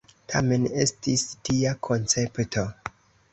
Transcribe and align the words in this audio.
Tamen 0.31 0.63
estis 0.85 1.25
tia 1.49 1.75
koncepto. 1.89 2.65